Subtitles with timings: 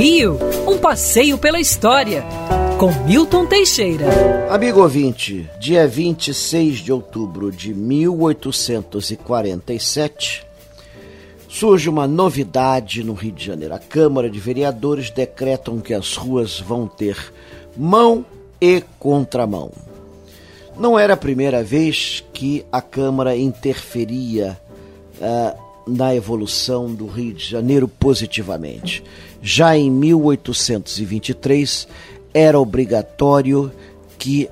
[0.00, 2.24] Rio, um passeio pela história,
[2.78, 4.06] com Milton Teixeira.
[4.48, 10.46] Amigo ouvinte, dia 26 de outubro de 1847,
[11.46, 13.74] surge uma novidade no Rio de Janeiro.
[13.74, 17.30] A Câmara de Vereadores decretam que as ruas vão ter
[17.76, 18.24] mão
[18.58, 19.70] e contramão.
[20.78, 24.58] Não era a primeira vez que a Câmara interferia
[25.20, 29.02] uh, na evolução do Rio de Janeiro positivamente.
[29.42, 31.88] Já em 1823,
[32.32, 33.72] era obrigatório
[34.18, 34.48] que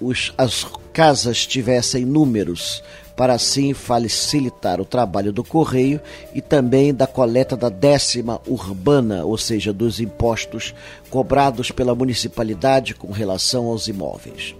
[0.00, 2.82] os, as casas tivessem números
[3.16, 6.00] para assim facilitar o trabalho do correio
[6.32, 10.72] e também da coleta da décima urbana, ou seja, dos impostos
[11.10, 14.54] cobrados pela municipalidade com relação aos imóveis.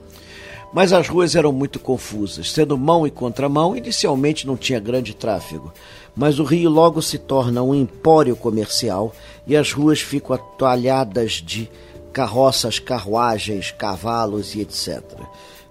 [0.73, 5.73] Mas as ruas eram muito confusas, sendo mão e contramão, inicialmente não tinha grande tráfego,
[6.15, 9.15] mas o Rio logo se torna um empório comercial
[9.47, 11.71] e as ruas ficam atalhadas de
[12.13, 15.03] carroças, carruagens, cavalos e etc.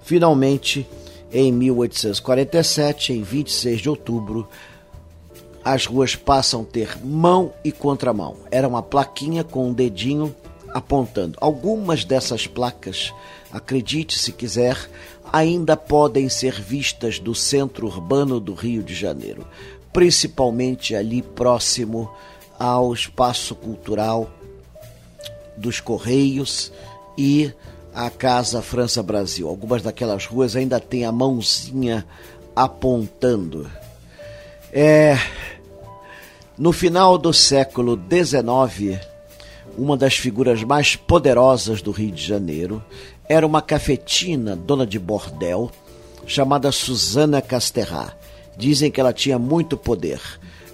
[0.01, 0.87] Finalmente,
[1.31, 4.47] em 1847, em 26 de outubro,
[5.63, 8.37] as ruas passam a ter mão e contramão.
[8.49, 10.33] Era uma plaquinha com um dedinho
[10.73, 11.37] apontando.
[11.41, 13.13] Algumas dessas placas,
[13.51, 14.77] acredite se quiser,
[15.31, 19.45] ainda podem ser vistas do centro urbano do Rio de Janeiro,
[19.91, 22.09] principalmente ali próximo
[22.57, 24.29] ao espaço cultural
[25.55, 26.71] dos Correios
[27.17, 27.51] e
[27.93, 29.47] a Casa França Brasil.
[29.47, 32.05] Algumas daquelas ruas ainda têm a mãozinha
[32.55, 33.69] apontando.
[34.71, 35.17] É,
[36.57, 38.99] no final do século XIX,
[39.77, 42.83] uma das figuras mais poderosas do Rio de Janeiro,
[43.29, 45.69] era uma cafetina, dona de bordel,
[46.25, 48.17] chamada Susana Casterra.
[48.55, 50.19] Dizem que ela tinha muito poder.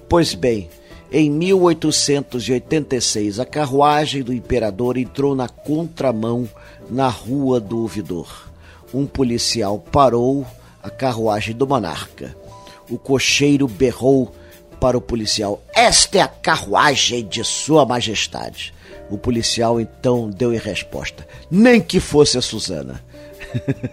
[0.08, 0.70] Pois bem,
[1.12, 6.50] em 1886, a carruagem do imperador entrou na contramão
[6.90, 8.50] na Rua do Ouvidor.
[8.94, 10.46] Um policial parou
[10.82, 12.36] a carruagem do monarca.
[12.90, 14.34] O cocheiro berrou
[14.84, 18.74] para o policial: Esta é a carruagem de Sua Majestade.
[19.10, 23.02] O policial então deu em resposta: Nem que fosse a Susana.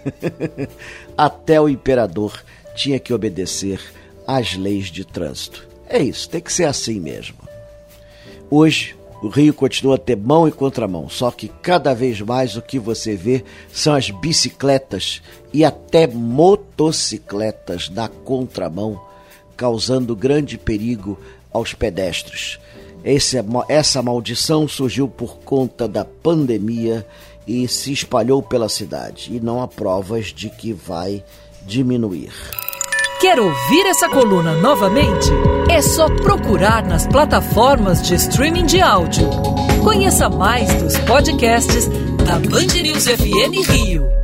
[1.16, 2.42] Até o imperador
[2.74, 3.80] tinha que obedecer
[4.26, 5.64] às leis de trânsito.
[5.86, 7.38] É isso, tem que ser assim mesmo.
[8.50, 12.62] Hoje, o rio continua a ter mão e contramão, só que cada vez mais o
[12.62, 19.00] que você vê são as bicicletas e até motocicletas na contramão
[19.60, 21.18] causando grande perigo
[21.52, 22.58] aos pedestres.
[23.04, 23.36] Esse,
[23.68, 27.06] essa maldição surgiu por conta da pandemia
[27.46, 31.22] e se espalhou pela cidade, e não há provas de que vai
[31.66, 32.32] diminuir.
[33.20, 35.28] Quer ouvir essa coluna novamente?
[35.70, 39.28] É só procurar nas plataformas de streaming de áudio.
[39.84, 41.86] Conheça mais dos podcasts
[42.24, 44.19] da Band News FM Rio.